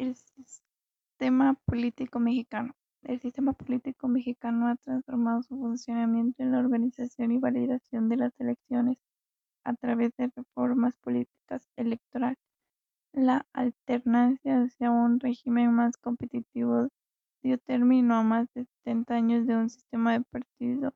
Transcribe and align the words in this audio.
El 0.00 0.16
sistema 0.16 1.58
político 1.66 2.20
mexicano. 2.20 2.74
El 3.02 3.20
sistema 3.20 3.52
político 3.52 4.08
mexicano 4.08 4.68
ha 4.68 4.76
transformado 4.76 5.42
su 5.42 5.58
funcionamiento 5.58 6.42
en 6.42 6.52
la 6.52 6.60
organización 6.60 7.32
y 7.32 7.38
validación 7.38 8.08
de 8.08 8.16
las 8.16 8.32
elecciones 8.40 8.96
a 9.62 9.74
través 9.74 10.16
de 10.16 10.30
reformas 10.34 10.96
políticas 10.96 11.68
electorales. 11.76 12.38
La 13.12 13.46
alternancia 13.52 14.62
hacia 14.62 14.90
un 14.90 15.20
régimen 15.20 15.70
más 15.74 15.98
competitivo 15.98 16.88
dio 17.42 17.58
término 17.58 18.14
a 18.14 18.22
más 18.22 18.48
de 18.54 18.64
70 18.64 19.14
años 19.14 19.46
de 19.46 19.56
un 19.56 19.68
sistema 19.68 20.14
de 20.14 20.24
partido 20.24 20.94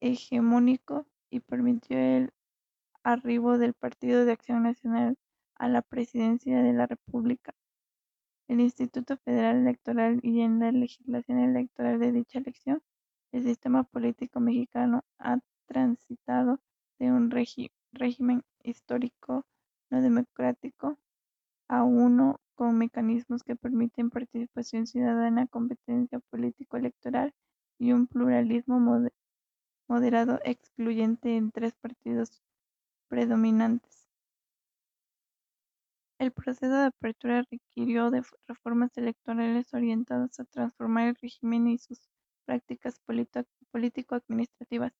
hegemónico 0.00 1.04
y 1.30 1.40
permitió 1.40 1.98
el 1.98 2.32
arribo 3.02 3.58
del 3.58 3.74
Partido 3.74 4.24
de 4.24 4.30
Acción 4.30 4.62
Nacional 4.62 5.16
a 5.58 5.68
la 5.68 5.82
presidencia 5.82 6.62
de 6.62 6.72
la 6.72 6.86
República, 6.86 7.54
el 8.48 8.60
Instituto 8.60 9.16
Federal 9.18 9.56
Electoral 9.56 10.20
y 10.22 10.40
en 10.40 10.60
la 10.60 10.72
legislación 10.72 11.40
electoral 11.40 11.98
de 11.98 12.12
dicha 12.12 12.38
elección, 12.38 12.80
el 13.32 13.42
sistema 13.42 13.84
político 13.84 14.40
mexicano 14.40 15.04
ha 15.18 15.38
transitado 15.66 16.60
de 16.98 17.10
un 17.10 17.30
régimen 17.30 18.42
histórico 18.62 19.44
no 19.90 20.00
democrático 20.00 20.98
a 21.68 21.82
uno 21.82 22.40
con 22.54 22.78
mecanismos 22.78 23.42
que 23.42 23.56
permiten 23.56 24.10
participación 24.10 24.86
ciudadana, 24.86 25.46
competencia 25.46 26.20
político-electoral 26.30 27.34
y 27.78 27.92
un 27.92 28.06
pluralismo 28.06 28.80
moderado 29.88 30.40
excluyente 30.44 31.36
en 31.36 31.50
tres 31.50 31.74
partidos 31.74 32.42
predominantes. 33.08 33.95
El 36.18 36.32
proceso 36.32 36.74
de 36.74 36.86
apertura 36.86 37.44
requirió 37.50 38.10
de 38.10 38.22
reformas 38.48 38.96
electorales 38.96 39.74
orientadas 39.74 40.40
a 40.40 40.46
transformar 40.46 41.08
el 41.08 41.14
régimen 41.16 41.68
y 41.68 41.76
sus 41.76 42.00
prácticas 42.46 42.98
político-administrativas. 43.70 44.94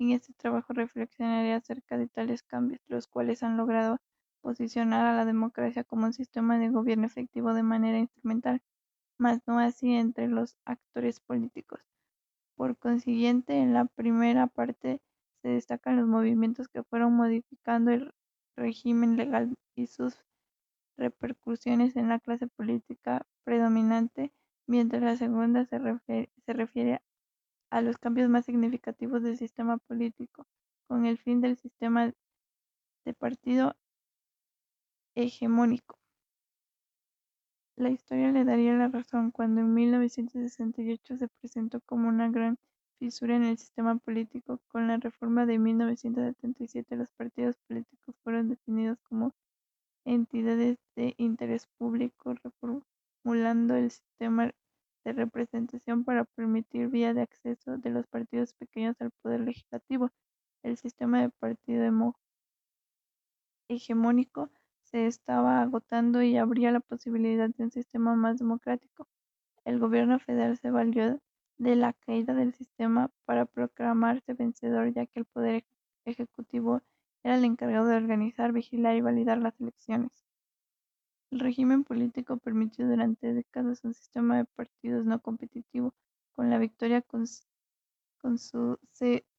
En 0.00 0.10
este 0.10 0.32
trabajo 0.32 0.72
reflexionaré 0.72 1.52
acerca 1.52 1.96
de 1.96 2.08
tales 2.08 2.42
cambios, 2.42 2.80
los 2.88 3.06
cuales 3.06 3.44
han 3.44 3.56
logrado 3.56 3.98
posicionar 4.42 5.06
a 5.06 5.14
la 5.14 5.24
democracia 5.24 5.84
como 5.84 6.06
un 6.06 6.12
sistema 6.12 6.58
de 6.58 6.70
gobierno 6.70 7.06
efectivo 7.06 7.54
de 7.54 7.62
manera 7.62 7.98
instrumental, 7.98 8.60
mas 9.18 9.40
no 9.46 9.60
así 9.60 9.94
entre 9.94 10.26
los 10.26 10.56
actores 10.64 11.20
políticos. 11.20 11.80
Por 12.56 12.76
consiguiente, 12.76 13.54
en 13.58 13.72
la 13.72 13.84
primera 13.84 14.48
parte 14.48 15.00
se 15.42 15.48
destacan 15.48 15.96
los 15.96 16.08
movimientos 16.08 16.68
que 16.68 16.82
fueron 16.82 17.14
modificando 17.14 17.92
el 17.92 18.12
régimen 18.56 19.16
legal 19.16 19.54
y 19.76 19.86
sus 19.86 20.25
repercusiones 20.96 21.96
en 21.96 22.08
la 22.08 22.18
clase 22.18 22.46
política 22.46 23.26
predominante, 23.44 24.32
mientras 24.66 25.02
la 25.02 25.16
segunda 25.16 25.64
se 25.66 25.78
refiere, 26.52 27.02
a 27.70 27.82
los 27.82 27.98
cambios 27.98 28.28
más 28.28 28.44
significativos 28.44 29.22
del 29.22 29.36
sistema 29.36 29.78
político, 29.78 30.46
con 30.86 31.06
el 31.06 31.18
fin 31.18 31.40
del 31.40 31.56
sistema 31.56 32.12
de 33.04 33.14
partido 33.14 33.74
hegemónico. 35.14 35.98
La 37.76 37.90
historia 37.90 38.32
le 38.32 38.44
daría 38.44 38.72
la 38.74 38.88
razón 38.88 39.30
cuando 39.30 39.60
en 39.60 39.74
1968 39.74 41.18
se 41.18 41.28
presentó 41.28 41.80
como 41.82 42.08
una 42.08 42.30
gran 42.30 42.58
fisura 42.98 43.36
en 43.36 43.44
el 43.44 43.58
sistema 43.58 43.98
político. 43.98 44.60
Con 44.68 44.88
la 44.88 44.96
reforma 44.96 45.44
de 45.44 45.58
1977 45.58 46.96
los 46.96 47.10
partidos 47.10 47.56
políticos 47.68 48.16
fueron 48.22 48.48
definidos 48.48 48.98
como 49.02 49.34
entidades 50.06 50.78
de 50.94 51.14
interés 51.18 51.66
público, 51.78 52.34
reformulando 52.42 53.74
el 53.74 53.90
sistema 53.90 54.52
de 55.04 55.12
representación 55.12 56.04
para 56.04 56.24
permitir 56.24 56.88
vía 56.88 57.12
de 57.12 57.22
acceso 57.22 57.76
de 57.76 57.90
los 57.90 58.06
partidos 58.06 58.54
pequeños 58.54 58.96
al 59.00 59.10
poder 59.22 59.40
legislativo. 59.40 60.10
El 60.62 60.76
sistema 60.76 61.20
de 61.20 61.28
partido 61.28 61.84
hegemónico 63.68 64.50
se 64.82 65.06
estaba 65.06 65.62
agotando 65.62 66.22
y 66.22 66.36
abría 66.36 66.70
la 66.70 66.80
posibilidad 66.80 67.50
de 67.50 67.64
un 67.64 67.70
sistema 67.70 68.14
más 68.14 68.38
democrático. 68.38 69.06
El 69.64 69.78
gobierno 69.80 70.18
federal 70.20 70.56
se 70.58 70.70
valió 70.70 71.20
de 71.58 71.76
la 71.76 71.92
caída 71.92 72.34
del 72.34 72.54
sistema 72.54 73.10
para 73.24 73.46
proclamarse 73.46 74.34
vencedor, 74.34 74.92
ya 74.92 75.06
que 75.06 75.20
el 75.20 75.24
poder 75.24 75.64
ejecutivo 76.04 76.82
era 77.26 77.34
el 77.34 77.44
encargado 77.44 77.86
de 77.86 77.96
organizar, 77.96 78.52
vigilar 78.52 78.94
y 78.94 79.00
validar 79.00 79.38
las 79.38 79.60
elecciones. 79.60 80.12
El 81.32 81.40
régimen 81.40 81.82
político 81.82 82.36
permitió 82.36 82.86
durante 82.86 83.34
décadas 83.34 83.82
un 83.82 83.94
sistema 83.94 84.36
de 84.36 84.44
partidos 84.44 85.04
no 85.06 85.20
competitivo, 85.20 85.92
con 86.36 86.50
la 86.50 86.58
victoria 86.58 87.04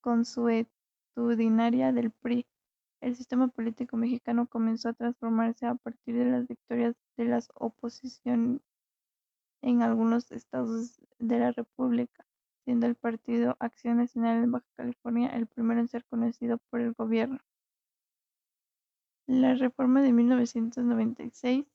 consuetudinaria 0.01 1.93
del 1.93 2.11
PRI. 2.11 2.45
El 2.99 3.15
sistema 3.15 3.47
político 3.47 3.95
mexicano 3.95 4.47
comenzó 4.47 4.89
a 4.89 4.93
transformarse 4.93 5.65
a 5.65 5.75
partir 5.75 6.17
de 6.17 6.25
las 6.25 6.45
victorias 6.45 6.93
de 7.15 7.23
la 7.23 7.39
oposición 7.53 8.61
en 9.61 9.81
algunos 9.81 10.29
estados 10.33 10.99
de 11.19 11.39
la 11.39 11.53
República, 11.53 12.25
siendo 12.65 12.85
el 12.85 12.95
Partido 12.95 13.55
Acción 13.61 13.95
Nacional 13.95 14.43
en 14.43 14.51
Baja 14.51 14.67
California 14.75 15.29
el 15.29 15.47
primero 15.47 15.79
en 15.79 15.87
ser 15.87 16.03
conocido 16.03 16.57
por 16.69 16.81
el 16.81 16.91
gobierno. 16.91 17.39
La 19.29 19.55
reforma 19.55 20.01
de 20.01 20.13
1996 20.13 21.65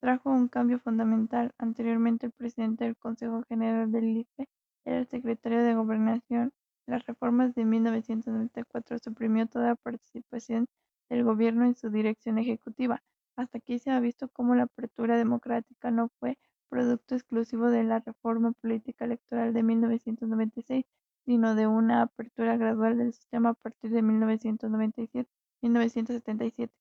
trajo 0.00 0.30
un 0.30 0.46
cambio 0.46 0.78
fundamental. 0.78 1.52
Anteriormente, 1.58 2.26
el 2.26 2.32
presidente 2.32 2.84
del 2.84 2.96
Consejo 2.96 3.42
General 3.48 3.90
del 3.90 4.18
IFE 4.18 4.48
era 4.84 4.98
el 4.98 5.08
secretario 5.08 5.64
de 5.64 5.74
Gobernación. 5.74 6.52
Las 6.86 7.04
reformas 7.04 7.56
de 7.56 7.64
1994 7.64 9.00
suprimió 9.00 9.48
toda 9.48 9.74
participación 9.74 10.68
del 11.10 11.24
gobierno 11.24 11.64
en 11.64 11.74
su 11.74 11.90
dirección 11.90 12.38
ejecutiva. 12.38 13.02
Hasta 13.34 13.58
aquí 13.58 13.80
se 13.80 13.90
ha 13.90 13.98
visto 13.98 14.28
cómo 14.28 14.54
la 14.54 14.62
apertura 14.62 15.16
democrática 15.16 15.90
no 15.90 16.10
fue 16.20 16.38
producto 16.68 17.16
exclusivo 17.16 17.70
de 17.70 17.82
la 17.82 17.98
reforma 17.98 18.52
política 18.52 19.06
electoral 19.06 19.52
de 19.52 19.64
1996, 19.64 20.84
sino 21.24 21.56
de 21.56 21.66
una 21.66 22.02
apertura 22.02 22.56
gradual 22.56 22.98
del 22.98 23.12
sistema 23.14 23.48
a 23.48 23.54
partir 23.54 23.90
de 23.90 24.02
1997. 24.02 25.41
1977. 25.62 26.72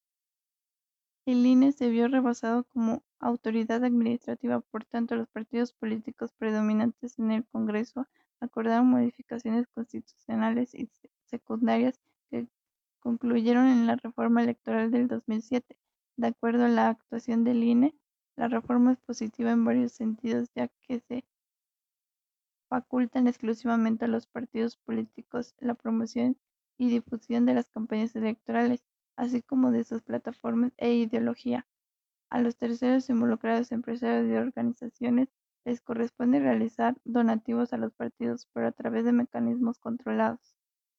El 1.25 1.45
INE 1.45 1.71
se 1.71 1.89
vio 1.89 2.07
rebasado 2.07 2.63
como 2.65 3.03
autoridad 3.19 3.83
administrativa, 3.83 4.59
por 4.59 4.85
tanto 4.85 5.15
los 5.15 5.27
partidos 5.27 5.71
políticos 5.73 6.33
predominantes 6.33 7.17
en 7.19 7.31
el 7.31 7.45
Congreso 7.45 8.07
acordaron 8.39 8.87
modificaciones 8.87 9.67
constitucionales 9.67 10.73
y 10.73 10.89
secundarias 11.25 11.99
que 12.29 12.47
concluyeron 12.99 13.67
en 13.67 13.85
la 13.85 13.95
reforma 13.95 14.41
electoral 14.43 14.89
del 14.89 15.07
2007. 15.07 15.77
De 16.17 16.27
acuerdo 16.27 16.65
a 16.65 16.69
la 16.69 16.89
actuación 16.89 17.43
del 17.43 17.63
INE, 17.63 17.95
la 18.35 18.47
reforma 18.47 18.93
es 18.93 18.99
positiva 18.99 19.51
en 19.51 19.63
varios 19.63 19.91
sentidos, 19.91 20.49
ya 20.55 20.67
que 20.81 20.99
se 21.01 21.23
facultan 22.67 23.27
exclusivamente 23.27 24.05
a 24.05 24.07
los 24.07 24.25
partidos 24.25 24.77
políticos 24.77 25.53
la 25.59 25.75
promoción 25.75 26.37
y 26.81 26.89
difusión 26.89 27.45
de 27.45 27.53
las 27.53 27.69
campañas 27.69 28.15
electorales, 28.15 28.83
así 29.15 29.43
como 29.43 29.69
de 29.69 29.83
sus 29.83 30.01
plataformas 30.01 30.73
e 30.77 30.91
ideología. 30.95 31.67
A 32.31 32.41
los 32.41 32.57
terceros 32.57 33.07
involucrados, 33.11 33.71
empresarios 33.71 34.27
y 34.27 34.33
organizaciones, 34.35 35.29
les 35.63 35.79
corresponde 35.79 36.39
realizar 36.39 36.97
donativos 37.03 37.71
a 37.73 37.77
los 37.77 37.93
partidos, 37.93 38.47
pero 38.51 38.65
a 38.65 38.71
través 38.71 39.05
de 39.05 39.13
mecanismos 39.13 39.77
controlados. 39.77 40.55